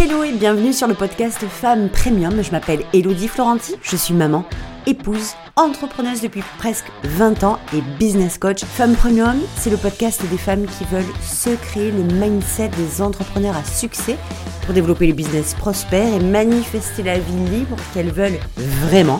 [0.00, 2.40] Hello et bienvenue sur le podcast Femmes Premium.
[2.40, 4.44] Je m'appelle Elodie Florenti, je suis maman,
[4.86, 8.64] épouse, entrepreneuse depuis presque 20 ans et business coach.
[8.64, 13.56] Femmes Premium, c'est le podcast des femmes qui veulent se créer le mindset des entrepreneurs
[13.56, 14.16] à succès
[14.64, 19.18] pour développer les business prospères et manifester la vie libre qu'elles veulent vraiment.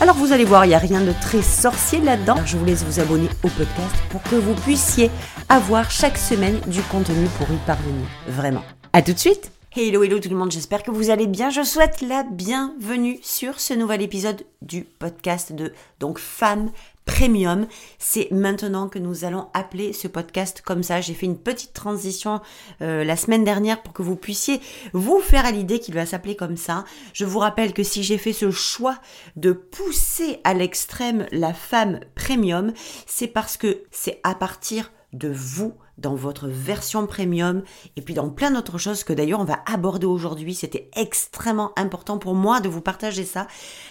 [0.00, 2.36] Alors vous allez voir, il n'y a rien de très sorcier là-dedans.
[2.46, 5.10] Je vous laisse vous abonner au podcast pour que vous puissiez
[5.48, 8.06] avoir chaque semaine du contenu pour y parvenir.
[8.28, 8.62] Vraiment.
[8.92, 11.50] À tout de suite Hello, hello tout le monde, j'espère que vous allez bien.
[11.50, 16.70] Je souhaite la bienvenue sur ce nouvel épisode du podcast de donc Femmes
[17.06, 17.66] Premium.
[17.98, 21.00] C'est maintenant que nous allons appeler ce podcast comme ça.
[21.00, 22.40] J'ai fait une petite transition
[22.82, 24.60] euh, la semaine dernière pour que vous puissiez
[24.92, 26.84] vous faire à l'idée qu'il va s'appeler comme ça.
[27.12, 29.00] Je vous rappelle que si j'ai fait ce choix
[29.34, 32.72] de pousser à l'extrême la femme premium,
[33.06, 37.62] c'est parce que c'est à partir de vous dans votre version premium
[37.96, 40.54] et puis dans plein d'autres choses que d'ailleurs on va aborder aujourd'hui.
[40.54, 43.46] C'était extrêmement important pour moi de vous partager ça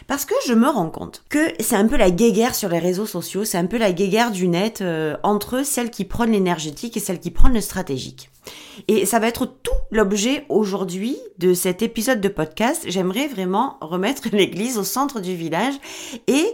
[0.07, 3.05] parce que je me rends compte que c'est un peu la guéguerre sur les réseaux
[3.05, 6.99] sociaux, c'est un peu la guéguerre du net euh, entre celles qui prennent l'énergétique et
[6.99, 8.29] celles qui prennent le stratégique.
[8.87, 12.83] Et ça va être tout l'objet aujourd'hui de cet épisode de podcast.
[12.87, 15.75] J'aimerais vraiment remettre l'église au centre du village
[16.27, 16.45] et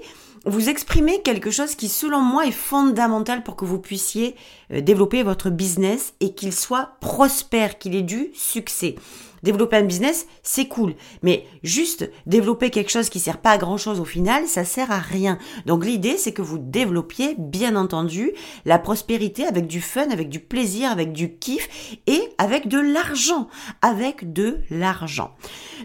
[0.45, 4.35] vous exprimez quelque chose qui, selon moi, est fondamental pour que vous puissiez
[4.71, 8.95] euh, développer votre business et qu'il soit prospère, qu'il ait du succès.
[9.43, 13.77] Développer un business, c'est cool, mais juste développer quelque chose qui sert pas à grand
[13.77, 15.37] chose au final, ça sert à rien.
[15.65, 18.31] Donc l'idée, c'est que vous développiez, bien entendu,
[18.65, 23.47] la prospérité avec du fun, avec du plaisir, avec du kiff et avec de l'argent,
[23.81, 25.31] avec de l'argent.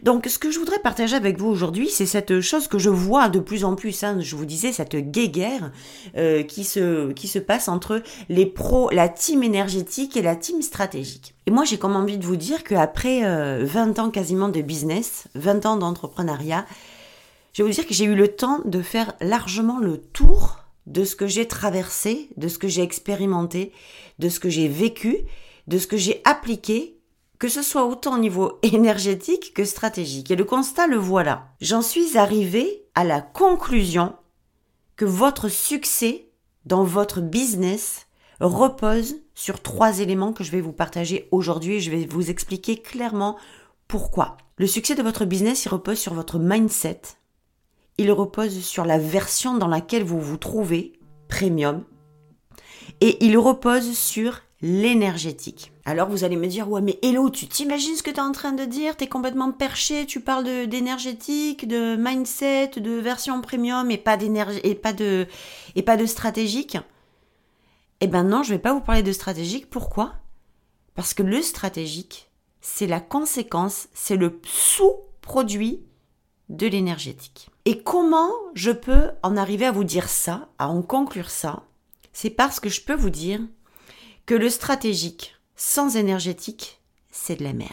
[0.02, 3.28] Donc ce que je voudrais partager avec vous aujourd'hui, c'est cette chose que je vois
[3.28, 4.02] de plus en plus.
[4.02, 5.72] Hein, je vous disais cette guéguerre
[6.16, 10.62] euh, qui se qui se passe entre les pros, la team énergétique et la team
[10.62, 11.34] stratégique.
[11.46, 15.24] Et moi, j'ai comme envie de vous dire qu'après 20 euh, ans quasiment de business,
[15.34, 16.66] 20 ans d'entrepreneuriat,
[17.52, 21.04] je vais vous dire que j'ai eu le temps de faire largement le tour de
[21.04, 23.72] ce que j'ai traversé, de ce que j'ai expérimenté,
[24.18, 25.18] de ce que j'ai vécu,
[25.66, 26.98] de ce que j'ai appliqué,
[27.38, 30.30] que ce soit autant au niveau énergétique que stratégique.
[30.30, 31.48] Et le constat, le voilà.
[31.60, 34.14] J'en suis arrivée à la conclusion
[34.96, 36.30] que votre succès
[36.64, 38.06] dans votre business
[38.40, 43.36] repose sur trois éléments que je vais vous partager aujourd'hui je vais vous expliquer clairement
[43.88, 44.36] pourquoi.
[44.56, 47.00] Le succès de votre business, il repose sur votre mindset.
[47.98, 50.92] Il repose sur la version dans laquelle vous vous trouvez,
[51.28, 51.84] premium.
[53.00, 55.72] Et il repose sur l'énergétique.
[55.84, 58.32] Alors vous allez me dire, ouais mais hello, tu t'imagines ce que tu es en
[58.32, 58.96] train de dire?
[58.96, 64.60] Tu es complètement perché, tu parles d'énergétique, de, mindset, de version premium et pas d'énergie
[64.64, 65.26] et pas de
[65.76, 66.78] et pas de stratégique.
[68.00, 69.70] Eh ben non, je vais pas vous parler de stratégique.
[69.70, 70.14] Pourquoi?
[70.94, 75.84] Parce que le stratégique, c'est la conséquence, c'est le sous-produit
[76.48, 77.50] de l'énergétique.
[77.64, 81.64] Et comment je peux en arriver à vous dire ça, à en conclure ça?
[82.12, 83.40] C'est parce que je peux vous dire
[84.26, 87.70] que le stratégique sans énergétique, c'est de la merde.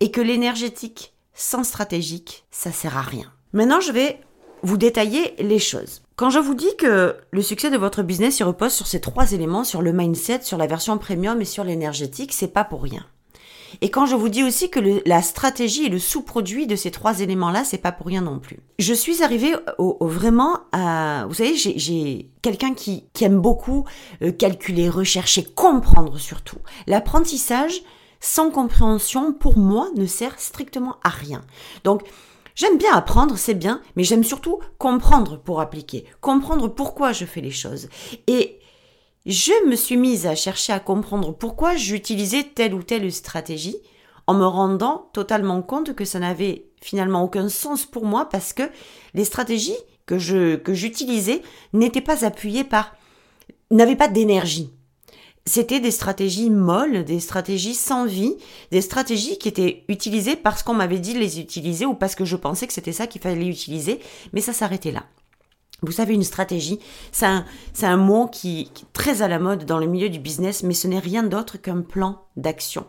[0.00, 3.32] Et que l'énergétique sans stratégique, ça sert à rien.
[3.52, 4.20] Maintenant, je vais
[4.62, 6.02] vous détailler les choses.
[6.16, 9.32] Quand je vous dis que le succès de votre business il repose sur ces trois
[9.32, 13.06] éléments, sur le mindset, sur la version premium et sur l'énergétique, c'est pas pour rien.
[13.80, 17.20] Et quand je vous dis aussi que la stratégie est le sous-produit de ces trois
[17.20, 18.58] éléments-là, c'est pas pour rien non plus.
[18.78, 23.84] Je suis arrivée au, vraiment à, vous savez, j'ai quelqu'un qui, qui, aime beaucoup
[24.22, 26.58] euh, calculer, rechercher, comprendre surtout.
[26.86, 27.82] L'apprentissage
[28.20, 31.40] sans compréhension, pour moi, ne sert strictement à rien.
[31.84, 32.02] Donc,
[32.54, 37.40] J'aime bien apprendre, c'est bien, mais j'aime surtout comprendre pour appliquer, comprendre pourquoi je fais
[37.40, 37.88] les choses.
[38.26, 38.60] Et
[39.26, 43.76] je me suis mise à chercher à comprendre pourquoi j'utilisais telle ou telle stratégie
[44.26, 48.62] en me rendant totalement compte que ça n'avait finalement aucun sens pour moi parce que
[49.14, 52.94] les stratégies que je que j'utilisais n'étaient pas appuyées par
[53.70, 54.72] n'avaient pas d'énergie
[55.46, 58.36] c'était des stratégies molles, des stratégies sans vie,
[58.70, 62.24] des stratégies qui étaient utilisées parce qu'on m'avait dit de les utiliser ou parce que
[62.24, 64.00] je pensais que c'était ça qu'il fallait utiliser,
[64.32, 65.04] mais ça s'arrêtait là.
[65.82, 66.78] Vous savez, une stratégie,
[67.10, 67.46] c'est un,
[67.82, 70.74] un, mot qui, qui, est très à la mode dans le milieu du business, mais
[70.74, 72.86] ce n'est rien d'autre qu'un plan d'action.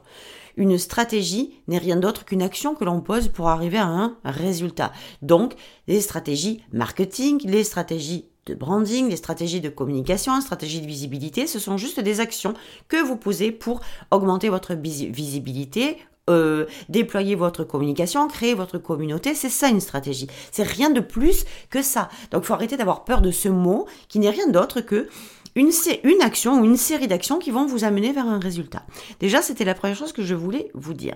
[0.57, 4.91] Une stratégie n'est rien d'autre qu'une action que l'on pose pour arriver à un résultat.
[5.21, 5.53] Donc,
[5.87, 11.59] les stratégies marketing, les stratégies de branding, des stratégies de communication, stratégies de visibilité, ce
[11.59, 12.53] sont juste des actions
[12.87, 15.97] que vous posez pour augmenter votre visibilité,
[16.29, 20.27] euh, déployer votre communication, créer votre communauté, c'est ça une stratégie.
[20.51, 22.09] C'est rien de plus que ça.
[22.31, 25.07] Donc il faut arrêter d'avoir peur de ce mot qui n'est rien d'autre que
[25.55, 25.71] une,
[26.03, 28.83] une action ou une série d'actions qui vont vous amener vers un résultat.
[29.19, 31.15] Déjà, c'était la première chose que je voulais vous dire.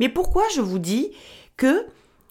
[0.00, 1.12] Mais pourquoi je vous dis
[1.56, 1.86] que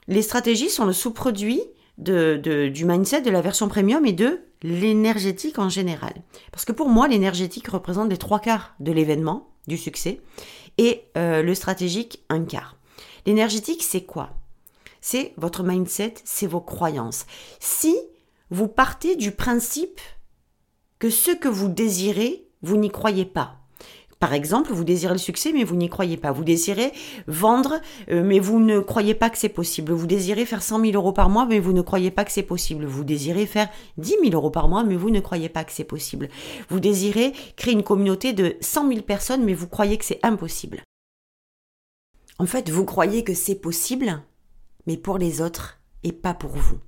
[0.08, 1.62] les stratégies sont le sous-produit
[1.98, 6.14] de, du mindset de la version premium et de l'énergétique en général.
[6.52, 10.22] Parce que pour moi, l'énergétique représente les trois quarts de l'événement, du succès,
[10.78, 12.78] et euh, le stratégique un quart.
[13.26, 14.32] L'énergétique, c'est quoi?
[15.02, 17.26] C'est votre mindset, c'est vos croyances.
[17.60, 17.96] Si
[18.50, 20.00] vous partez du principe
[21.00, 23.58] que ce que vous désirez, vous n'y croyez pas,
[24.20, 26.32] par exemple, vous désirez le succès, mais vous n'y croyez pas.
[26.32, 26.92] Vous désirez
[27.28, 27.80] vendre,
[28.10, 29.94] euh, mais vous ne croyez pas que c'est possible.
[29.94, 32.44] Vous désirez faire 100 000 euros par mois, mais vous ne croyez pas que c'est
[32.44, 32.86] possible.
[32.86, 35.84] Vous désirez faire 10 000 euros par mois, mais vous ne croyez pas que c'est
[35.84, 36.30] possible.
[36.70, 40.82] Vous désirez créer une communauté de 100 000 personnes, mais vous croyez que c'est impossible.
[42.40, 44.22] En fait, vous croyez que c'est possible,
[44.88, 46.80] mais pour les autres et pas pour vous.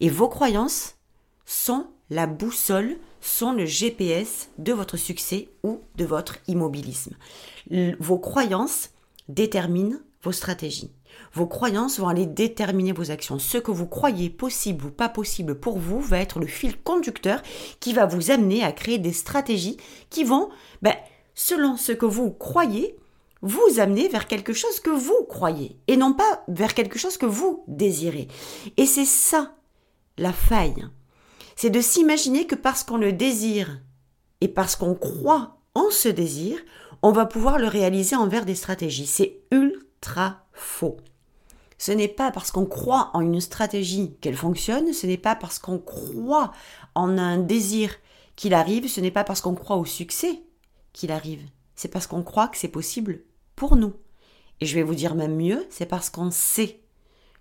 [0.00, 0.96] Et vos croyances
[1.44, 7.16] sont la boussole sont le GPS de votre succès ou de votre immobilisme.
[7.98, 8.90] Vos croyances
[9.28, 10.90] déterminent vos stratégies.
[11.32, 13.38] Vos croyances vont aller déterminer vos actions.
[13.38, 17.42] Ce que vous croyez possible ou pas possible pour vous va être le fil conducteur
[17.80, 19.76] qui va vous amener à créer des stratégies
[20.10, 20.48] qui vont,
[20.82, 20.94] ben,
[21.34, 22.96] selon ce que vous croyez,
[23.42, 27.26] vous amener vers quelque chose que vous croyez et non pas vers quelque chose que
[27.26, 28.28] vous désirez.
[28.76, 29.54] Et c'est ça
[30.16, 30.88] la faille
[31.60, 33.80] c'est de s'imaginer que parce qu'on le désire
[34.40, 36.56] et parce qu'on croit en ce désir,
[37.02, 39.08] on va pouvoir le réaliser envers des stratégies.
[39.08, 40.98] C'est ultra faux.
[41.76, 45.58] Ce n'est pas parce qu'on croit en une stratégie qu'elle fonctionne, ce n'est pas parce
[45.58, 46.52] qu'on croit
[46.94, 47.92] en un désir
[48.36, 50.40] qu'il arrive, ce n'est pas parce qu'on croit au succès
[50.92, 51.42] qu'il arrive,
[51.74, 53.24] c'est parce qu'on croit que c'est possible
[53.56, 53.94] pour nous.
[54.60, 56.78] Et je vais vous dire même mieux, c'est parce qu'on sait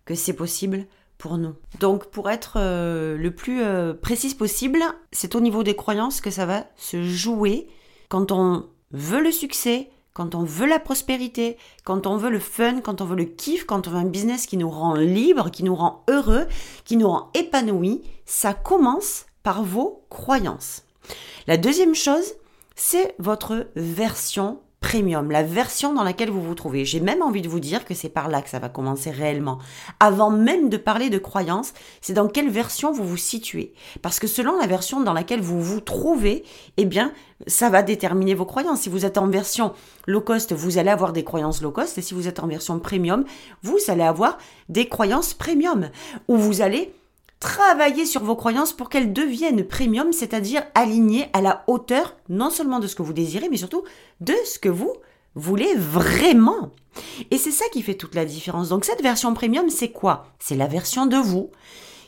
[0.06, 0.88] que c'est possible
[1.18, 1.56] pour nous.
[1.80, 4.80] Donc pour être euh, le plus euh, précise possible,
[5.12, 7.68] c'est au niveau des croyances que ça va se jouer
[8.10, 12.82] quand on veut le succès, quand on veut la prospérité, quand on veut le fun,
[12.82, 15.64] quand on veut le kiff, quand on veut un business qui nous rend libre, qui
[15.64, 16.48] nous rend heureux,
[16.86, 20.84] qui nous rend épanoui, ça commence par vos croyances.
[21.48, 22.34] La deuxième chose,
[22.76, 26.86] c'est votre version premium, la version dans laquelle vous vous trouvez.
[26.86, 29.60] J'ai même envie de vous dire que c'est par là que ça va commencer réellement.
[30.00, 33.74] Avant même de parler de croyances, c'est dans quelle version vous vous situez.
[34.02, 36.44] Parce que selon la version dans laquelle vous vous trouvez,
[36.78, 37.12] eh bien,
[37.48, 38.82] ça va déterminer vos croyances.
[38.82, 39.74] Si vous êtes en version
[40.06, 41.98] low cost, vous allez avoir des croyances low cost.
[41.98, 43.26] Et si vous êtes en version premium,
[43.64, 44.38] vous allez avoir
[44.70, 45.90] des croyances premium.
[46.28, 46.94] Ou vous allez
[47.40, 52.80] Travaillez sur vos croyances pour qu'elles deviennent premium, c'est-à-dire alignées à la hauteur non seulement
[52.80, 53.84] de ce que vous désirez, mais surtout
[54.22, 54.94] de ce que vous
[55.36, 56.72] voulez vraiment.
[57.30, 58.70] Et c'est ça qui fait toute la différence.
[58.70, 60.34] Donc cette version premium, c'est quoi?
[60.40, 61.52] C'est la version de vous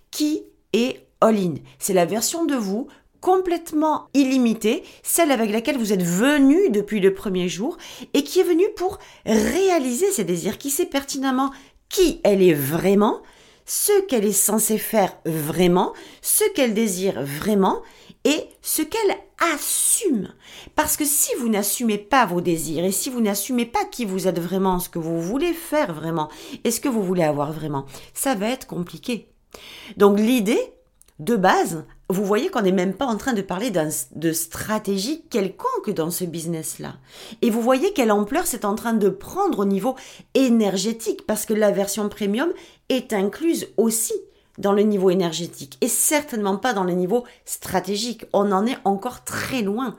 [0.09, 0.43] qui
[0.73, 1.55] est all-in.
[1.77, 2.87] C'est la version de vous
[3.21, 7.77] complètement illimitée, celle avec laquelle vous êtes venu depuis le premier jour
[8.13, 11.51] et qui est venue pour réaliser ses désirs, qui sait pertinemment
[11.89, 13.21] qui elle est vraiment,
[13.69, 15.93] ce qu'elle est censée faire vraiment,
[16.23, 17.83] ce qu'elle désire vraiment
[18.23, 19.15] et ce qu'elle
[19.53, 20.33] assume.
[20.75, 24.27] Parce que si vous n'assumez pas vos désirs et si vous n'assumez pas qui vous
[24.27, 26.29] êtes vraiment, ce que vous voulez faire vraiment
[26.63, 27.85] et ce que vous voulez avoir vraiment,
[28.15, 29.29] ça va être compliqué.
[29.97, 30.73] Donc l'idée
[31.19, 35.91] de base, vous voyez qu'on n'est même pas en train de parler de stratégie quelconque
[35.91, 36.95] dans ce business-là.
[37.41, 39.95] Et vous voyez quelle ampleur c'est en train de prendre au niveau
[40.33, 42.49] énergétique, parce que la version premium
[42.89, 44.13] est incluse aussi
[44.57, 48.25] dans le niveau énergétique, et certainement pas dans le niveau stratégique.
[48.33, 49.95] On en est encore très loin.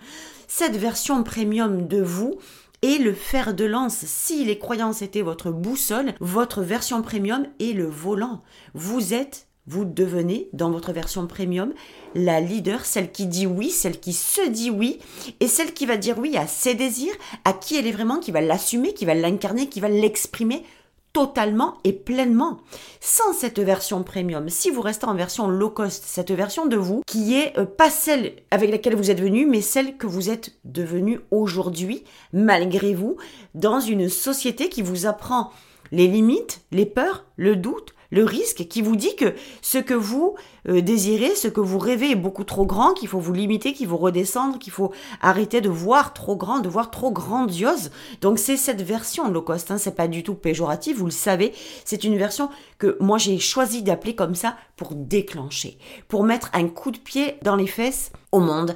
[0.49, 2.39] Cette version premium de vous,
[2.83, 4.05] est le fer de lance.
[4.07, 8.43] Si les croyances étaient votre boussole, votre version premium est le volant.
[8.75, 11.73] Vous êtes vous devenez, dans votre version premium,
[12.15, 14.99] la leader, celle qui dit oui, celle qui se dit oui,
[15.39, 17.15] et celle qui va dire oui à ses désirs,
[17.45, 20.65] à qui elle est vraiment, qui va l'assumer, qui va l'incarner, qui va l'exprimer
[21.13, 22.59] totalement et pleinement.
[23.01, 27.03] Sans cette version premium, si vous restez en version low cost, cette version de vous
[27.07, 30.53] qui est euh, pas celle avec laquelle vous êtes venu, mais celle que vous êtes
[30.65, 33.17] devenu aujourd'hui, malgré vous,
[33.55, 35.51] dans une société qui vous apprend
[35.93, 40.35] les limites, les peurs, le doute, le risque qui vous dit que ce que vous
[40.69, 43.89] euh, désirez, ce que vous rêvez est beaucoup trop grand, qu'il faut vous limiter, qu'il
[43.89, 47.91] faut redescendre, qu'il faut arrêter de voir trop grand, de voir trop grandiose.
[48.21, 51.53] Donc c'est cette version low cost, hein, c'est pas du tout péjoratif, vous le savez,
[51.85, 56.69] c'est une version que moi j'ai choisi d'appeler comme ça pour déclencher, pour mettre un
[56.69, 58.75] coup de pied dans les fesses au monde,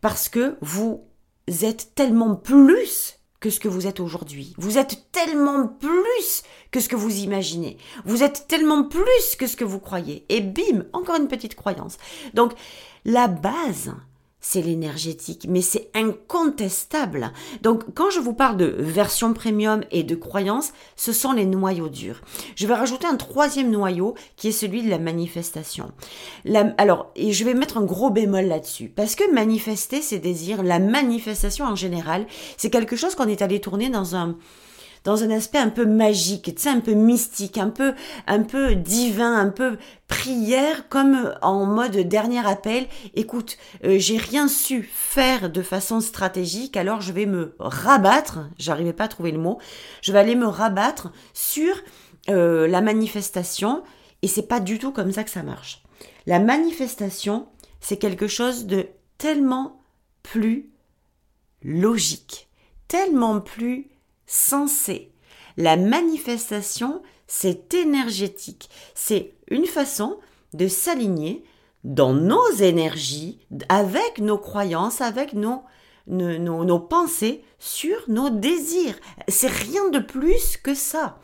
[0.00, 1.04] parce que vous
[1.46, 4.54] êtes tellement plus que ce que vous êtes aujourd'hui.
[4.56, 7.76] Vous êtes tellement plus que ce que vous imaginez.
[8.06, 10.24] Vous êtes tellement plus que ce que vous croyez.
[10.30, 11.98] Et bim, encore une petite croyance.
[12.32, 12.54] Donc,
[13.04, 13.92] la base,
[14.46, 17.32] c'est l'énergétique, mais c'est incontestable.
[17.62, 21.88] Donc quand je vous parle de version premium et de croyance, ce sont les noyaux
[21.88, 22.20] durs.
[22.54, 25.92] Je vais rajouter un troisième noyau qui est celui de la manifestation.
[26.76, 30.78] alors, et je vais mettre un gros bémol là-dessus, parce que manifester ses désirs, la
[30.78, 32.26] manifestation en général,
[32.58, 34.36] c'est quelque chose qu'on est allé tourner dans un
[35.04, 37.94] dans un aspect un peu magique, tu sais, un peu mystique, un peu,
[38.26, 39.76] un peu divin, un peu
[40.08, 42.86] prière, comme en mode dernier appel.
[43.14, 48.40] Écoute, euh, j'ai rien su faire de façon stratégique, alors je vais me rabattre.
[48.58, 49.58] J'arrivais pas à trouver le mot.
[50.00, 51.76] Je vais aller me rabattre sur
[52.30, 53.82] euh, la manifestation,
[54.22, 55.82] et c'est pas du tout comme ça que ça marche.
[56.26, 57.46] La manifestation,
[57.80, 58.86] c'est quelque chose de
[59.18, 59.82] tellement
[60.22, 60.70] plus
[61.62, 62.48] logique,
[62.88, 63.90] tellement plus
[64.26, 65.12] sensé.
[65.56, 68.68] La manifestation, c'est énergétique.
[68.94, 70.18] C'est une façon
[70.52, 71.44] de s'aligner
[71.84, 73.38] dans nos énergies,
[73.68, 75.62] avec nos croyances, avec nos,
[76.06, 78.96] nos, pensées sur nos désirs.
[79.28, 81.18] C'est rien de plus que ça.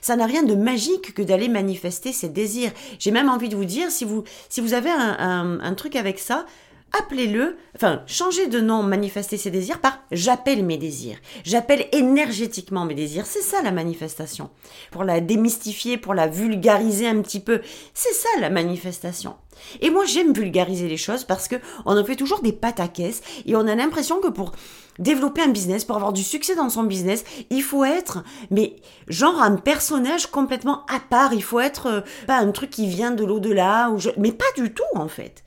[0.00, 2.72] Ça n'a rien de magique que d'aller manifester ses désirs.
[2.98, 6.46] J'ai même envie de vous dire, si vous, si vous avez un truc avec ça,
[6.92, 11.18] appelez-le, enfin, changez de nom, manifester ses désirs par j'appelle mes désirs.
[11.44, 13.26] J'appelle énergétiquement mes désirs.
[13.26, 14.50] C'est ça la manifestation.
[14.90, 17.60] Pour la démystifier, pour la vulgariser un petit peu.
[17.94, 19.36] C'est ça la manifestation.
[19.80, 22.88] Et moi, j'aime vulgariser les choses parce que on en fait toujours des pâtes à
[22.88, 24.52] caisse et on a l'impression que pour
[24.98, 28.76] développer un business, pour avoir du succès dans son business, il faut être, mais
[29.08, 31.32] genre un personnage complètement à part.
[31.32, 34.82] Il faut être euh, pas un truc qui vient de l'au-delà mais pas du tout
[34.94, 35.42] en fait.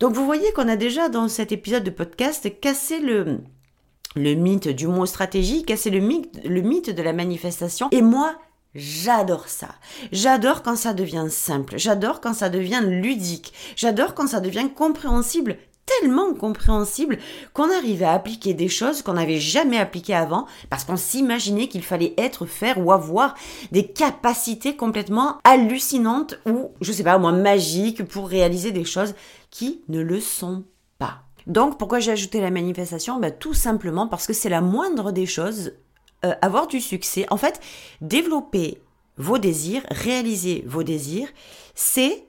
[0.00, 3.38] Donc vous voyez qu'on a déjà dans cet épisode de podcast cassé le,
[4.14, 7.88] le mythe du mot stratégie, cassé le mythe, le mythe de la manifestation.
[7.90, 8.36] Et moi,
[8.74, 9.70] J'adore ça.
[10.12, 11.78] J'adore quand ça devient simple.
[11.78, 13.54] J'adore quand ça devient ludique.
[13.76, 15.56] J'adore quand ça devient compréhensible
[16.00, 17.18] tellement compréhensible
[17.52, 21.82] qu'on arrive à appliquer des choses qu'on n'avait jamais appliquées avant parce qu'on s'imaginait qu'il
[21.82, 23.34] fallait être, faire ou avoir
[23.72, 29.14] des capacités complètement hallucinantes ou, je sais pas moi, magiques pour réaliser des choses
[29.50, 30.64] qui ne le sont
[30.98, 31.22] pas.
[31.46, 33.18] Donc pourquoi j'ai ajouté la manifestation?
[33.18, 35.72] Ben, Tout simplement parce que c'est la moindre des choses,
[36.24, 37.26] euh, avoir du succès.
[37.30, 37.60] En fait,
[38.00, 38.80] développer
[39.16, 41.28] vos désirs, réaliser vos désirs,
[41.74, 42.24] c'est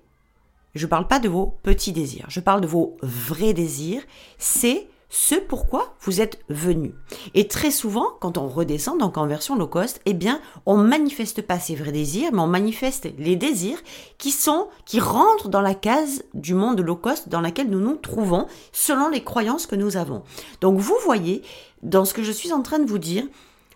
[0.76, 4.04] je ne parle pas de vos petits désirs, je parle de vos vrais désirs.
[4.38, 6.94] C'est ce pourquoi vous êtes venu.
[7.34, 11.42] Et très souvent, quand on redescend, donc en version low cost, eh bien, on manifeste
[11.42, 13.82] pas ses vrais désirs, mais on manifeste les désirs
[14.20, 17.96] qui sont, qui rentrent dans la case du monde low cost dans laquelle nous nous
[17.96, 20.22] trouvons, selon les croyances que nous avons.
[20.62, 21.42] Donc, vous voyez,
[21.82, 23.26] dans ce que je suis en train de vous dire,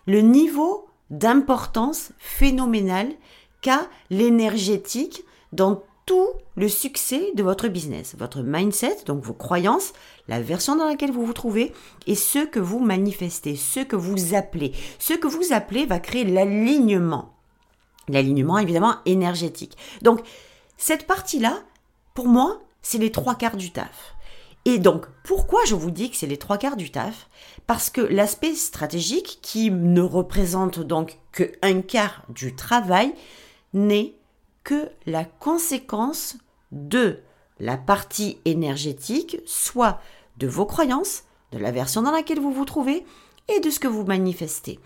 [0.06, 3.12] le niveau d'importance phénoménale
[3.60, 9.92] qu'a l'énergétique dans tout le succès de votre business, votre mindset, donc vos croyances,
[10.28, 11.72] la version dans laquelle vous vous trouvez
[12.06, 14.72] et ce que vous manifestez, ce que vous appelez.
[14.98, 17.34] Ce que vous appelez va créer l'alignement.
[18.08, 19.76] L'alignement évidemment énergétique.
[20.02, 20.20] Donc
[20.76, 21.62] cette partie-là,
[22.14, 24.14] pour moi, c'est les trois quarts du taf.
[24.66, 27.28] Et donc, pourquoi je vous dis que c'est les trois quarts du taf?
[27.66, 33.12] Parce que l'aspect stratégique, qui ne représente donc que un quart du travail,
[33.74, 34.14] n'est
[34.64, 36.36] que la conséquence
[36.72, 37.20] de
[37.60, 40.00] la partie énergétique, soit
[40.38, 43.04] de vos croyances, de la version dans laquelle vous vous trouvez
[43.48, 44.80] et de ce que vous manifestez.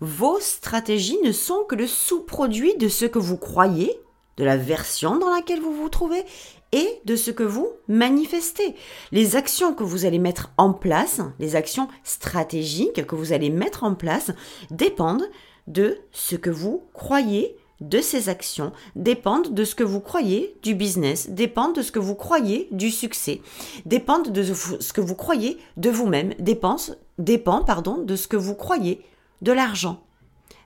[0.00, 3.98] Vos stratégies ne sont que le sous-produit de ce que vous croyez,
[4.36, 6.24] de la version dans laquelle vous vous trouvez
[6.70, 8.76] et de ce que vous manifestez.
[9.10, 13.84] Les actions que vous allez mettre en place, les actions stratégiques que vous allez mettre
[13.84, 14.30] en place
[14.70, 15.28] dépendent
[15.66, 20.74] de ce que vous croyez, de ces actions dépendent de ce que vous croyez du
[20.74, 23.40] business, dépendent de ce que vous croyez du succès,
[23.86, 29.04] dépendent de ce que vous croyez de vous-même, dépend, pardon, de ce que vous croyez
[29.42, 30.02] de l'argent,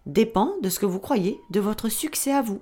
[0.06, 2.60] dépend de ce que vous croyez de votre succès à vous.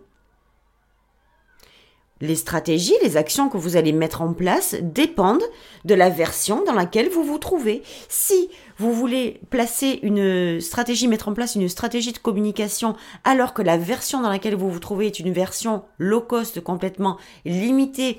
[2.20, 5.42] Les stratégies, les actions que vous allez mettre en place dépendent
[5.84, 7.82] de la version dans laquelle vous vous trouvez.
[8.08, 13.62] Si vous voulez placer une stratégie, mettre en place une stratégie de communication alors que
[13.62, 18.18] la version dans laquelle vous vous trouvez est une version low cost complètement limitée,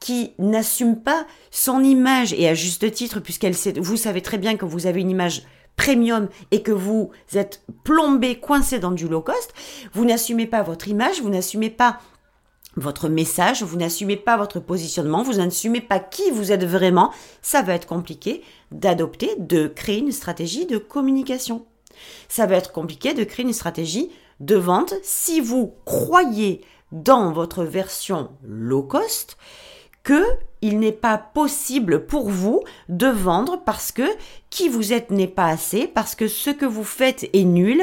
[0.00, 4.56] qui n'assume pas son image et à juste titre puisqu'elle sait, vous savez très bien
[4.56, 5.42] que vous avez une image
[5.76, 9.52] premium et que vous êtes plombé, coincé dans du low cost,
[9.92, 11.98] vous n'assumez pas votre image, vous n'assumez pas
[12.76, 17.12] votre message, vous n'assumez pas votre positionnement, vous n'assumez pas qui vous êtes vraiment,
[17.42, 21.66] ça va être compliqué d'adopter, de créer une stratégie de communication.
[22.28, 26.62] Ça va être compliqué de créer une stratégie de vente si vous croyez
[26.92, 29.36] dans votre version low cost
[30.02, 30.24] que
[30.62, 34.08] il n'est pas possible pour vous de vendre parce que
[34.50, 37.82] qui vous êtes n'est pas assez, parce que ce que vous faites est nul.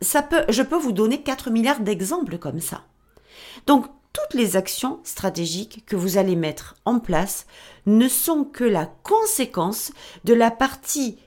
[0.00, 2.82] ça peut, je peux vous donner 4 milliards d'exemples comme ça.
[3.66, 7.46] Donc, toutes les actions stratégiques que vous allez mettre en place
[7.86, 9.92] ne sont que la conséquence
[10.24, 11.18] de la partie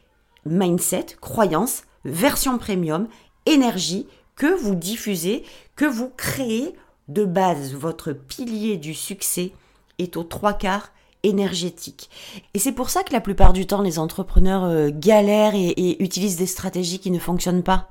[0.45, 3.07] mindset, croyance, version premium,
[3.45, 5.43] énergie que vous diffusez,
[5.75, 6.75] que vous créez
[7.07, 7.73] de base.
[7.73, 9.51] Votre pilier du succès
[9.99, 10.89] est aux trois quarts
[11.23, 12.09] énergétique.
[12.53, 16.03] Et c'est pour ça que la plupart du temps, les entrepreneurs euh, galèrent et, et
[16.03, 17.89] utilisent des stratégies qui ne fonctionnent pas.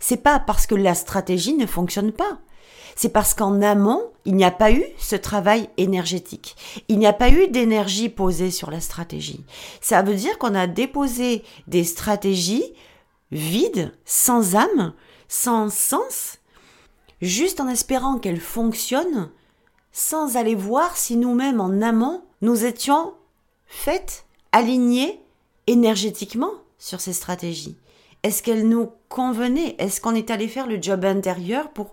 [0.00, 2.40] C'est pas parce que la stratégie ne fonctionne pas
[2.96, 6.56] c'est parce qu'en amont, il n'y a pas eu ce travail énergétique.
[6.88, 9.44] Il n'y a pas eu d'énergie posée sur la stratégie.
[9.80, 12.64] Ça veut dire qu'on a déposé des stratégies
[13.30, 14.94] vides, sans âme,
[15.28, 16.38] sans sens,
[17.20, 19.30] juste en espérant qu'elles fonctionnent,
[19.92, 23.14] sans aller voir si nous-mêmes en amont, nous étions
[23.66, 25.20] faites, alignées
[25.66, 27.76] énergétiquement sur ces stratégies.
[28.22, 29.76] Est-ce qu'elles nous convenaient?
[29.78, 31.92] Est-ce qu'on est allé faire le job intérieur pour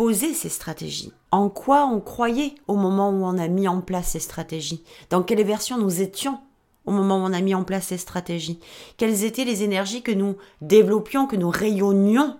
[0.00, 1.12] poser ces stratégies.
[1.30, 4.82] En quoi on croyait au moment où on a mis en place ces stratégies?
[5.10, 6.38] Dans quelle version nous étions
[6.86, 8.60] au moment où on a mis en place ces stratégies?
[8.96, 12.38] Quelles étaient les énergies que nous développions, que nous rayonnions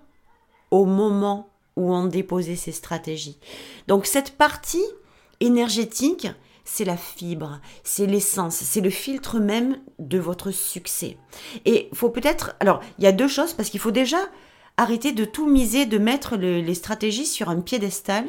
[0.70, 3.38] au moment où on déposait ces stratégies?
[3.88, 4.86] Donc cette partie
[5.40, 6.28] énergétique,
[6.64, 11.18] c'est la fibre, c'est l'essence, c'est le filtre même de votre succès.
[11.66, 14.16] Et faut peut-être, alors il y a deux choses parce qu'il faut déjà
[14.80, 18.24] arrêtez de tout miser, de mettre les stratégies sur un piédestal,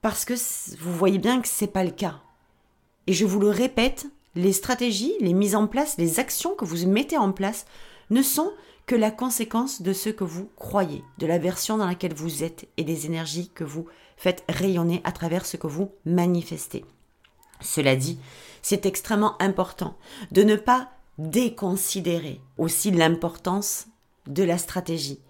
[0.00, 0.32] parce que
[0.80, 2.20] vous voyez bien que c'est pas le cas.
[3.06, 6.86] Et je vous le répète, les stratégies, les mises en place, les actions que vous
[6.88, 7.66] mettez en place
[8.08, 8.50] ne sont
[8.86, 12.66] que la conséquence de ce que vous croyez, de la version dans laquelle vous êtes
[12.78, 16.84] et des énergies que vous faites rayonner à travers ce que vous manifestez.
[17.60, 18.18] Cela dit,
[18.62, 19.98] c'est extrêmement important
[20.30, 23.86] de ne pas déconsidérer aussi l'importance
[24.26, 25.20] de la stratégie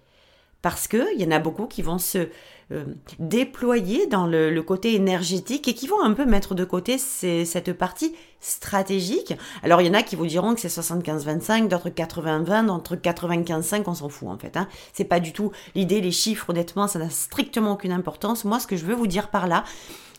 [0.63, 2.29] parce qu'il y en a beaucoup qui vont se
[2.71, 2.85] euh,
[3.19, 8.15] déployer dans le, côté énergétique et qui vont un peu mettre de côté cette partie
[8.39, 9.35] stratégique.
[9.61, 13.83] Alors il y en a qui vous diront que c'est 75-25, d'autres 80-20, d'autres 95-5,
[13.87, 14.55] on s'en fout en fait.
[14.55, 14.69] Hein.
[14.93, 18.45] C'est pas du tout l'idée, les chiffres honnêtement, ça n'a strictement aucune importance.
[18.45, 19.65] Moi ce que je veux vous dire par là,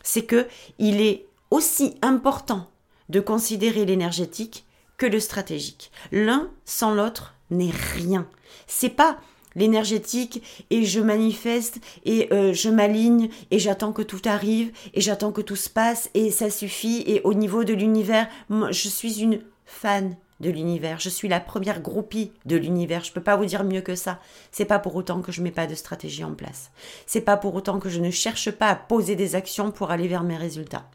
[0.03, 2.69] c'est que il est aussi important
[3.09, 4.67] de considérer l'énergétique
[4.97, 5.91] que le stratégique.
[6.11, 8.27] L'un sans l'autre n'est rien.
[8.67, 9.17] C'est pas
[9.55, 15.31] l'énergétique et je manifeste et euh, je m'aligne et j'attends que tout arrive et j'attends
[15.31, 19.41] que tout se passe et ça suffit et au niveau de l'univers, je suis une
[19.65, 23.63] fan de l'univers, je suis la première groupie de l'univers, je peux pas vous dire
[23.63, 24.19] mieux que ça.
[24.51, 26.71] C'est pas pour autant que je mets pas de stratégie en place.
[27.05, 30.07] C'est pas pour autant que je ne cherche pas à poser des actions pour aller
[30.07, 30.89] vers mes résultats.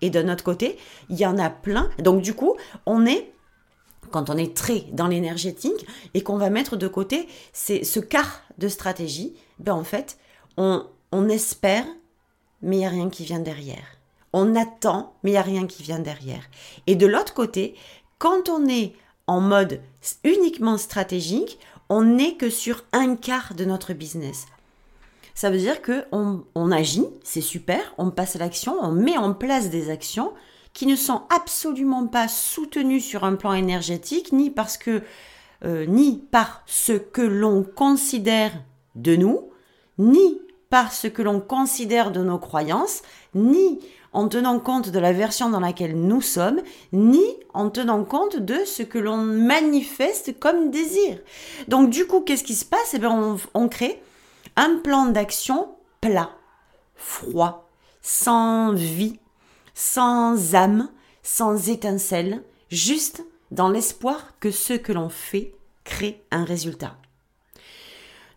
[0.00, 0.76] Et d'un autre côté,
[1.08, 1.88] il y en a plein.
[1.98, 3.33] Donc du coup, on est
[4.10, 8.68] quand on est très dans l'énergétique et qu'on va mettre de côté ce quart de
[8.68, 10.18] stratégie, ben en fait,
[10.56, 11.86] on, on espère,
[12.62, 13.98] mais il n'y a rien qui vient derrière.
[14.32, 16.42] On attend, mais il n'y a rien qui vient derrière.
[16.86, 17.74] Et de l'autre côté,
[18.18, 18.94] quand on est
[19.26, 19.80] en mode
[20.24, 24.46] uniquement stratégique, on n'est que sur un quart de notre business.
[25.34, 29.16] Ça veut dire que on, on agit, c'est super, on passe à l'action, on met
[29.16, 30.32] en place des actions,
[30.74, 35.02] qui ne sont absolument pas soutenus sur un plan énergétique, ni parce que,
[35.64, 38.52] euh, ni par ce que l'on considère
[38.96, 39.50] de nous,
[39.98, 43.02] ni par ce que l'on considère de nos croyances,
[43.34, 43.78] ni
[44.12, 46.60] en tenant compte de la version dans laquelle nous sommes,
[46.92, 51.18] ni en tenant compte de ce que l'on manifeste comme désir.
[51.68, 52.94] Donc du coup, qu'est-ce qui se passe?
[52.94, 54.02] Eh bien, on, on crée
[54.56, 55.68] un plan d'action
[56.00, 56.30] plat,
[56.94, 57.68] froid,
[58.02, 59.18] sans vie,
[59.74, 60.88] sans âme,
[61.22, 66.96] sans étincelle, juste dans l'espoir que ce que l'on fait crée un résultat.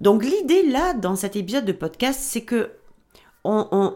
[0.02, 2.71] Donc l'idée là, dans cet épisode de podcast, c'est que
[3.43, 3.95] on,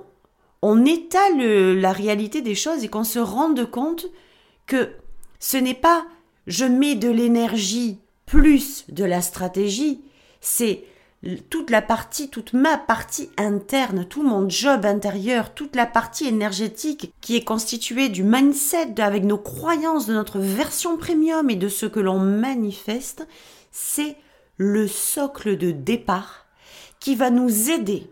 [0.61, 4.05] on, étale la réalité des choses et qu'on se rende compte
[4.65, 4.89] que
[5.39, 6.05] ce n'est pas
[6.47, 10.01] je mets de l'énergie plus de la stratégie,
[10.39, 10.85] c'est
[11.49, 17.13] toute la partie, toute ma partie interne, tout mon job intérieur, toute la partie énergétique
[17.21, 21.85] qui est constituée du mindset, avec nos croyances, de notre version premium et de ce
[21.85, 23.27] que l'on manifeste,
[23.71, 24.17] c'est
[24.57, 26.45] le socle de départ
[26.99, 28.09] qui va nous aider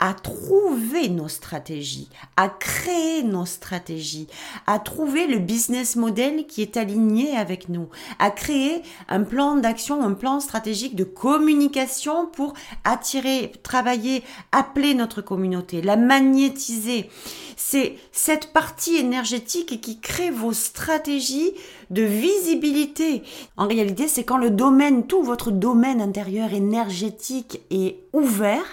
[0.00, 4.26] à trouver nos stratégies, à créer nos stratégies,
[4.66, 10.02] à trouver le business model qui est aligné avec nous, à créer un plan d'action,
[10.02, 17.10] un plan stratégique de communication pour attirer, travailler, appeler notre communauté, la magnétiser.
[17.56, 21.52] C'est cette partie énergétique qui crée vos stratégies
[21.90, 23.22] de visibilité.
[23.58, 28.64] En réalité, c'est quand le domaine, tout votre domaine intérieur énergétique est ouvert,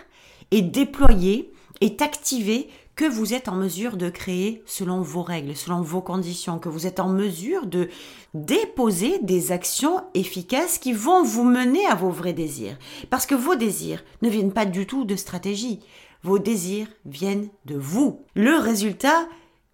[0.52, 5.82] est déployé, est activé, que vous êtes en mesure de créer selon vos règles, selon
[5.82, 7.90] vos conditions, que vous êtes en mesure de
[8.34, 12.76] déposer des actions efficaces qui vont vous mener à vos vrais désirs.
[13.12, 15.80] Parce que vos désirs ne viennent pas du tout de stratégie.
[16.24, 18.26] Vos désirs viennent de vous.
[18.34, 19.28] Le résultat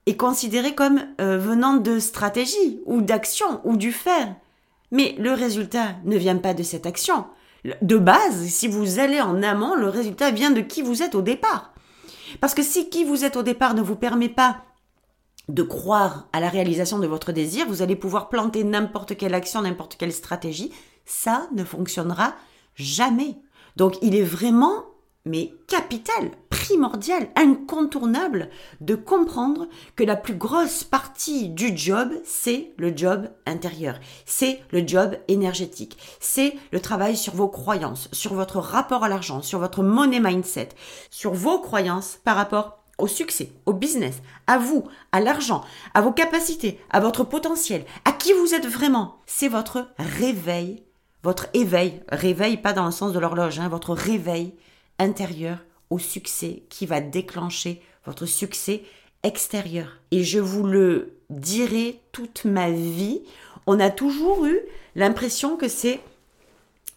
[0.06, 4.36] est considéré comme euh, venant de stratégie ou d'action ou du faire.
[4.92, 7.24] Mais le résultat ne vient pas de cette action.
[7.82, 11.22] De base, si vous allez en amont, le résultat vient de qui vous êtes au
[11.22, 11.74] départ.
[12.42, 14.64] Parce que si qui vous êtes au départ ne vous permet pas
[15.50, 19.62] de croire à la réalisation de votre désir, vous allez pouvoir planter n'importe quelle action,
[19.62, 20.72] n'importe quelle stratégie,
[21.06, 22.34] ça ne fonctionnera
[22.76, 23.38] jamais.
[23.76, 24.86] Donc il est vraiment
[25.26, 28.50] mais capital, primordial, incontournable
[28.82, 34.86] de comprendre que la plus grosse partie du job, c'est le job intérieur, c'est le
[34.86, 39.82] job énergétique, c'est le travail sur vos croyances, sur votre rapport à l'argent, sur votre
[39.82, 40.70] money mindset,
[41.10, 44.84] sur vos croyances par rapport au succès, au business, à vous,
[45.14, 49.22] à l'argent, à vos capacités, à votre potentiel, à qui vous êtes vraiment.
[49.26, 50.84] C'est votre réveil,
[51.24, 54.54] votre éveil, réveil pas dans le sens de l'horloge, hein, votre réveil
[55.00, 58.84] intérieur au succès qui va déclencher votre succès
[59.24, 60.00] extérieur.
[60.12, 63.22] Et je vous le dirai toute ma vie,
[63.66, 64.60] on a toujours eu
[64.96, 66.02] l'impression que c'est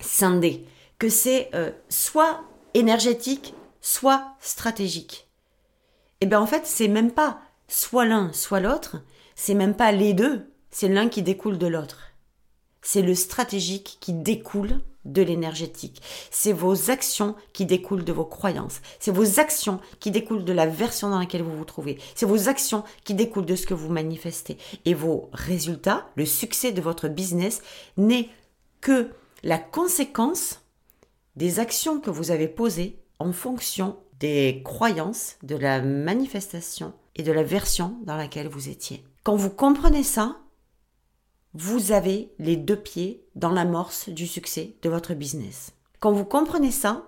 [0.00, 0.66] scindé,
[0.98, 2.42] que c'est euh, soit
[2.74, 5.28] énergétique, soit stratégique.
[6.20, 8.96] Et eh bien en fait, c'est même pas soit l'un, soit l'autre,
[9.34, 12.12] c'est même pas les deux, c'est l'un qui découle de l'autre.
[12.82, 16.02] C'est le stratégique qui découle de l'énergétique.
[16.30, 18.80] C'est vos actions qui découlent de vos croyances.
[19.00, 21.98] C'est vos actions qui découlent de la version dans laquelle vous vous trouvez.
[22.14, 24.58] C'est vos actions qui découlent de ce que vous manifestez.
[24.84, 27.62] Et vos résultats, le succès de votre business
[27.96, 28.28] n'est
[28.80, 29.10] que
[29.42, 30.60] la conséquence
[31.36, 37.32] des actions que vous avez posées en fonction des croyances, de la manifestation et de
[37.32, 39.04] la version dans laquelle vous étiez.
[39.24, 40.38] Quand vous comprenez ça,
[41.58, 45.72] vous avez les deux pieds dans l'amorce du succès de votre business.
[46.00, 47.06] Quand vous comprenez ça,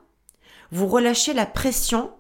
[0.73, 2.11] vous relâchez la pression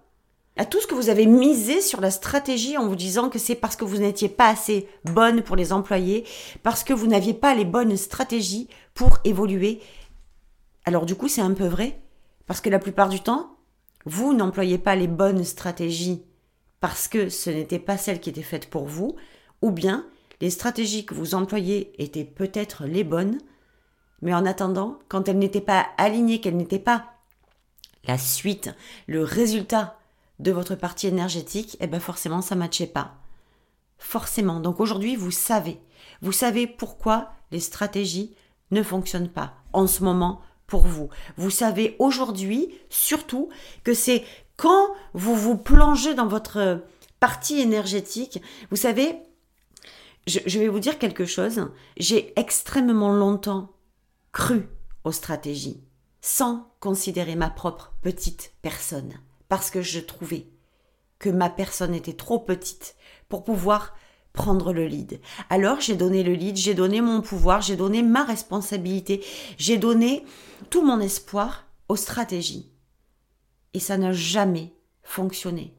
[0.56, 3.54] à tout ce que vous avez misé sur la stratégie en vous disant que c'est
[3.54, 6.24] parce que vous n'étiez pas assez bonne pour les employés,
[6.62, 9.80] parce que vous n'aviez pas les bonnes stratégies pour évoluer.
[10.84, 11.98] Alors du coup, c'est un peu vrai,
[12.46, 13.56] parce que la plupart du temps,
[14.04, 16.24] vous n'employez pas les bonnes stratégies
[16.80, 19.16] parce que ce n'était pas celles qui étaient faites pour vous,
[19.62, 20.06] ou bien
[20.40, 23.38] les stratégies que vous employez étaient peut-être les bonnes,
[24.22, 27.06] mais en attendant, quand elles n'étaient pas alignées, qu'elles n'étaient pas
[28.04, 28.74] la suite,
[29.06, 29.98] le résultat
[30.38, 33.16] de votre partie énergétique, eh bien forcément ça matchait pas.
[33.98, 34.60] Forcément.
[34.60, 35.80] Donc aujourd'hui, vous savez.
[36.22, 38.34] Vous savez pourquoi les stratégies
[38.70, 41.08] ne fonctionnent pas en ce moment pour vous.
[41.36, 43.48] Vous savez aujourd'hui surtout
[43.84, 44.24] que c'est
[44.56, 46.84] quand vous vous plongez dans votre
[47.20, 49.18] partie énergétique, vous savez,
[50.28, 51.68] je, vais vous dire quelque chose.
[51.96, 53.72] J'ai extrêmement longtemps
[54.32, 54.68] cru
[55.04, 55.82] aux stratégies,
[56.20, 59.14] sans considérer ma propre petite personne,
[59.48, 60.46] parce que je trouvais
[61.18, 62.94] que ma personne était trop petite
[63.28, 63.96] pour pouvoir
[64.32, 65.20] prendre le lead.
[65.50, 69.24] Alors j'ai donné le lead, j'ai donné mon pouvoir, j'ai donné ma responsabilité,
[69.56, 70.24] j'ai donné
[70.70, 72.70] tout mon espoir aux stratégies.
[73.74, 75.74] Et ça n'a jamais fonctionné.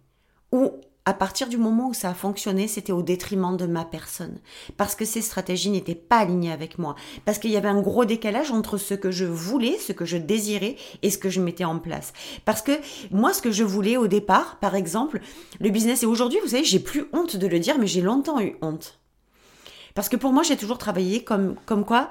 [0.51, 0.71] Ou
[1.05, 4.37] à partir du moment où ça a fonctionné, c'était au détriment de ma personne.
[4.77, 6.95] Parce que ces stratégies n'étaient pas alignées avec moi.
[7.25, 10.17] Parce qu'il y avait un gros décalage entre ce que je voulais, ce que je
[10.17, 12.13] désirais et ce que je mettais en place.
[12.45, 12.73] Parce que
[13.11, 15.21] moi, ce que je voulais au départ, par exemple,
[15.59, 18.39] le business, et aujourd'hui, vous savez, j'ai plus honte de le dire, mais j'ai longtemps
[18.39, 18.99] eu honte.
[19.95, 22.09] Parce que pour moi, j'ai toujours travaillé comme, comme quoi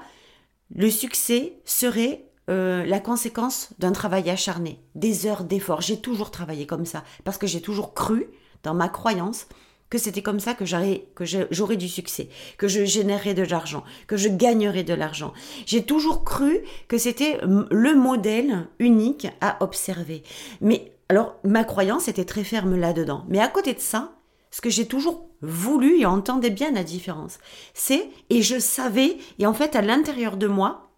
[0.75, 5.81] le succès serait euh, la conséquence d'un travail acharné, des heures d'effort.
[5.81, 8.27] J'ai toujours travaillé comme ça, parce que j'ai toujours cru
[8.63, 9.47] dans ma croyance
[9.89, 14.29] que c'était comme ça que j'aurais du succès, que je générerais de l'argent, que je
[14.29, 15.33] gagnerais de l'argent.
[15.65, 20.23] J'ai toujours cru que c'était le modèle unique à observer.
[20.61, 23.25] Mais alors ma croyance était très ferme là-dedans.
[23.29, 24.13] Mais à côté de ça,
[24.51, 27.39] ce que j'ai toujours voulu et entendez bien la différence,
[27.73, 30.91] c'est et je savais et en fait à l'intérieur de moi,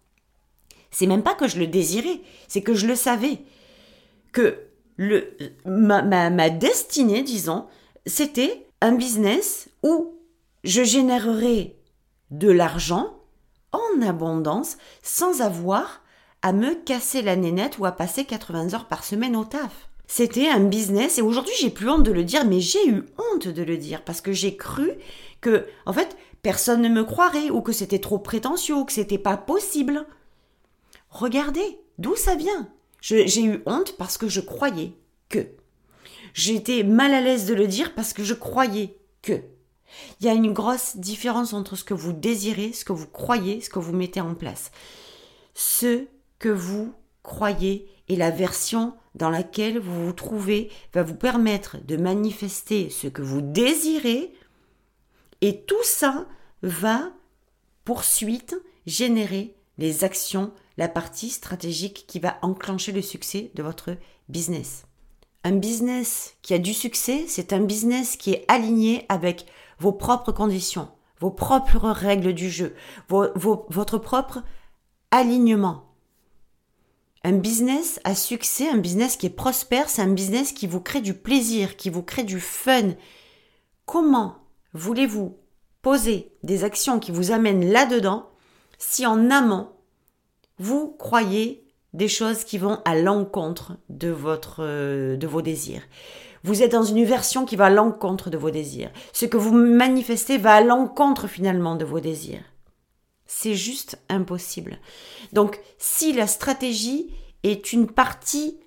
[0.90, 3.38] c'est même pas que je le désirais, c'est que je le savais
[4.32, 4.58] que
[4.98, 7.66] ma destinée, disons,
[8.06, 10.14] c'était un business où
[10.64, 11.76] je générerais
[12.30, 13.14] de l'argent
[13.72, 16.02] en abondance sans avoir
[16.42, 19.88] à me casser la nénette ou à passer 80 heures par semaine au taf.
[20.06, 23.48] C'était un business et aujourd'hui j'ai plus honte de le dire mais j'ai eu honte
[23.48, 24.92] de le dire parce que j'ai cru
[25.40, 29.18] que en fait personne ne me croirait ou que c'était trop prétentieux ou que c'était
[29.18, 30.04] pas possible.
[31.08, 32.68] Regardez d'où ça vient?
[33.02, 34.94] J'ai eu honte parce que je croyais
[35.28, 35.48] que.
[36.32, 39.42] J'étais mal à l'aise de le dire parce que je croyais que.
[40.20, 43.60] Il y a une grosse différence entre ce que vous désirez, ce que vous croyez,
[43.60, 44.70] ce que vous mettez en place.
[45.52, 46.06] Ce
[46.38, 51.96] que vous croyez et la version dans laquelle vous vous trouvez va vous permettre de
[51.96, 54.32] manifester ce que vous désirez
[55.42, 56.26] et tout ça
[56.62, 57.12] va
[57.84, 63.96] poursuite générer les actions, la partie stratégique qui va enclencher le succès de votre
[64.28, 64.84] business.
[65.44, 69.46] Un business qui a du succès, c'est un business qui est aligné avec
[69.78, 72.74] vos propres conditions, vos propres règles du jeu,
[73.08, 74.42] votre propre
[75.10, 75.88] alignement.
[77.24, 81.00] Un business à succès, un business qui est prospère, c'est un business qui vous crée
[81.00, 82.94] du plaisir, qui vous crée du fun.
[83.86, 84.38] Comment
[84.74, 85.36] voulez-vous
[85.82, 88.28] poser des actions qui vous amènent là-dedans
[88.78, 89.68] si en amont,
[90.58, 93.76] vous croyez des choses qui vont à l'encontre
[94.58, 95.82] euh, de vos désirs.
[96.44, 98.90] Vous êtes dans une version qui va à l'encontre de vos désirs.
[99.12, 102.42] Ce que vous manifestez va à l'encontre finalement de vos désirs.
[103.26, 104.78] C'est juste impossible.
[105.32, 107.10] Donc, si la stratégie
[107.44, 108.58] est une partie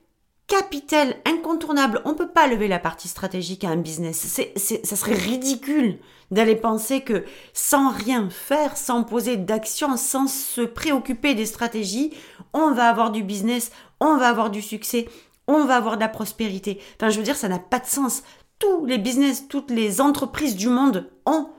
[0.48, 4.18] capitale, incontournable, on peut pas lever la partie stratégique à un business.
[4.18, 6.00] C'est, ça serait ridicule
[6.32, 12.14] d'aller penser que sans rien faire, sans poser d'action, sans se préoccuper des stratégies,
[12.54, 15.08] on va avoir du business, on va avoir du succès,
[15.48, 16.80] on va avoir de la prospérité.
[16.96, 18.24] Enfin, je veux dire, ça n'a pas de sens.
[18.60, 21.50] Tous les business, toutes les entreprises du monde ont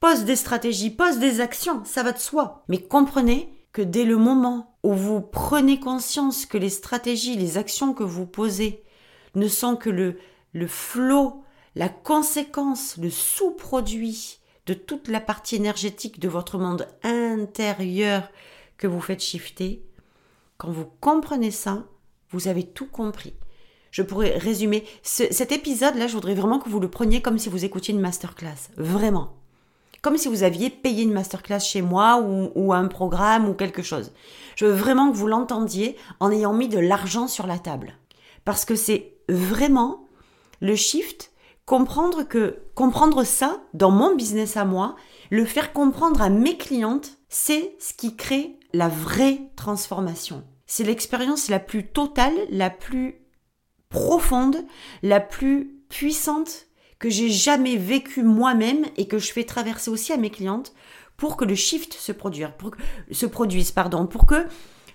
[0.00, 2.64] posent des stratégies, posent des actions, ça va de soi.
[2.68, 7.92] Mais comprenez que dès le moment où vous prenez conscience que les stratégies, les actions
[7.92, 8.82] que vous posez
[9.34, 10.18] ne sont que le,
[10.52, 11.42] le flot,
[11.74, 18.28] la conséquence, le sous-produit de toute la partie énergétique de votre monde intérieur
[18.78, 19.84] que vous faites shifter,
[20.56, 21.84] quand vous comprenez ça,
[22.30, 23.34] vous avez tout compris.
[23.90, 27.64] Je pourrais résumer cet épisode-là, je voudrais vraiment que vous le preniez comme si vous
[27.64, 28.70] écoutiez une masterclass.
[28.76, 29.39] Vraiment
[30.02, 34.12] comme si vous aviez payé une masterclass chez moi ou, un programme ou quelque chose.
[34.56, 37.94] Je veux vraiment que vous l'entendiez en ayant mis de l'argent sur la table.
[38.44, 40.06] Parce que c'est vraiment
[40.60, 41.32] le shift,
[41.66, 44.96] comprendre que, comprendre ça dans mon business à moi,
[45.30, 50.44] le faire comprendre à mes clientes, c'est ce qui crée la vraie transformation.
[50.66, 53.16] C'est l'expérience la plus totale, la plus
[53.88, 54.56] profonde,
[55.02, 56.66] la plus puissante
[57.00, 60.72] que j'ai jamais vécu moi-même et que je fais traverser aussi à mes clientes
[61.16, 62.78] pour que le shift se produise, pour que,
[63.10, 64.46] se produise, pardon, pour que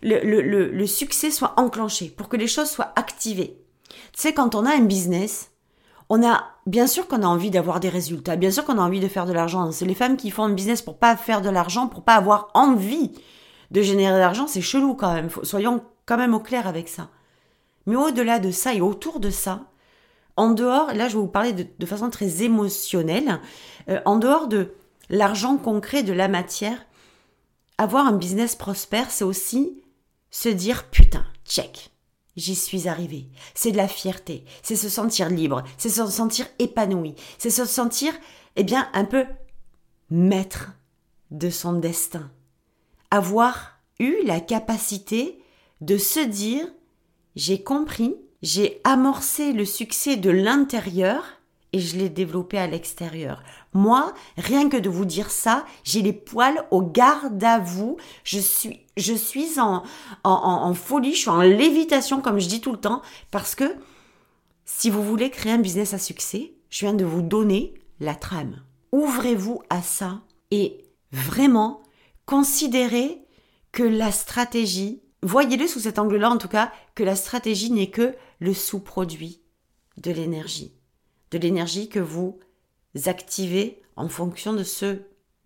[0.02, 3.60] le, le, le, succès soit enclenché, pour que les choses soient activées.
[3.90, 5.52] Tu sais, quand on a un business,
[6.10, 9.00] on a, bien sûr qu'on a envie d'avoir des résultats, bien sûr qu'on a envie
[9.00, 9.72] de faire de l'argent.
[9.72, 12.50] C'est les femmes qui font un business pour pas faire de l'argent, pour pas avoir
[12.54, 13.12] envie
[13.72, 15.30] de générer de l'argent, c'est chelou quand même.
[15.42, 17.10] soyons quand même au clair avec ça.
[17.88, 19.62] Mais au-delà de ça et autour de ça,
[20.38, 23.40] en dehors, là je vais vous parler de, façon très émotionnelle,
[23.90, 24.74] euh, en dehors de
[25.10, 26.86] l'argent concret, de la matière,
[27.78, 29.82] avoir un business prospère, c'est aussi
[30.32, 31.92] se dire putain, check,
[32.36, 33.30] j'y suis arrivé.
[33.54, 38.14] C'est de la fierté, c'est se sentir libre, c'est se sentir épanoui, c'est se sentir,
[38.56, 39.26] eh bien, un peu
[40.10, 40.72] maître
[41.32, 42.30] de son destin.
[43.12, 45.42] Avoir eu la capacité
[45.82, 46.68] de se dire
[47.36, 51.24] j'ai compris j'ai amorcé le succès de l'intérieur
[51.74, 53.44] et je l'ai développé à l'extérieur.
[53.74, 57.98] Moi, rien que de vous dire ça, j'ai les poils au garde à vous.
[58.24, 59.84] Je suis, je suis en,
[60.24, 63.76] en, en, folie, je suis en lévitation, comme je dis tout le temps, parce que
[64.64, 68.62] si vous voulez créer un business à succès, je viens de vous donner la trame.
[68.92, 70.22] Ouvrez-vous à ça
[70.52, 71.84] et vraiment
[72.26, 73.22] considérez
[73.72, 78.16] que la stratégie, voyez-le sous cet angle-là en tout cas, que la stratégie n'est que
[78.40, 79.42] le sous-produit
[79.98, 80.74] de l'énergie.
[81.32, 82.40] De l'énergie que vous
[83.06, 85.00] activez en fonction de ce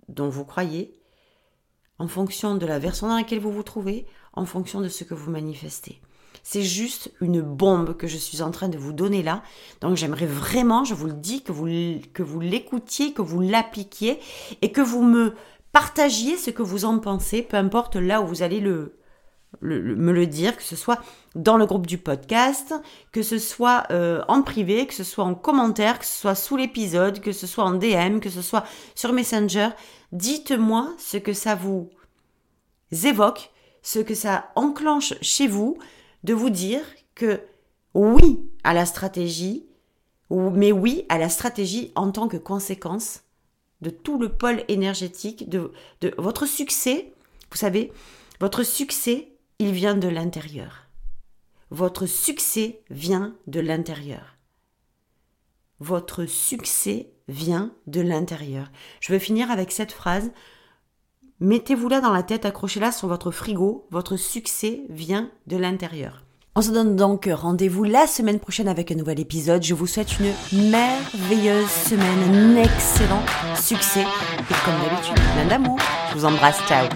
[0.07, 0.97] dont vous croyez,
[1.97, 5.13] en fonction de la version dans laquelle vous vous trouvez, en fonction de ce que
[5.13, 6.01] vous manifestez.
[6.43, 9.43] C'est juste une bombe que je suis en train de vous donner là.
[9.81, 11.67] Donc j'aimerais vraiment, je vous le dis, que vous,
[12.13, 14.19] que vous l'écoutiez, que vous l'appliquiez
[14.61, 15.35] et que vous me
[15.71, 18.98] partagiez ce que vous en pensez, peu importe là où vous allez le,
[19.61, 21.01] me le dire, que ce soit
[21.35, 22.73] dans le groupe du podcast,
[23.11, 26.55] que ce soit euh, en privé, que ce soit en commentaire, que ce soit sous
[26.55, 29.69] l'épisode, que ce soit en DM, que ce soit sur Messenger.
[30.11, 31.89] Dites-moi ce que ça vous
[32.91, 35.77] évoque, ce que ça enclenche chez vous,
[36.23, 36.81] de vous dire
[37.15, 37.41] que
[37.93, 39.65] oui à la stratégie,
[40.29, 43.21] mais oui à la stratégie en tant que conséquence
[43.81, 47.13] de tout le pôle énergétique, de, de votre succès.
[47.49, 47.91] Vous savez,
[48.39, 50.87] votre succès, il vient de l'intérieur.
[51.69, 54.37] Votre succès vient de l'intérieur.
[55.79, 58.71] Votre succès vient de l'intérieur.
[59.01, 60.31] Je veux finir avec cette phrase.
[61.41, 63.85] Mettez-vous là dans la tête, accrochez-la sur votre frigo.
[63.91, 66.23] Votre succès vient de l'intérieur.
[66.55, 69.63] On se donne donc rendez-vous la semaine prochaine avec un nouvel épisode.
[69.63, 73.23] Je vous souhaite une merveilleuse semaine, un excellent
[73.55, 75.77] succès et comme d'habitude, plein d'amour.
[76.09, 76.87] Je vous embrasse, ciao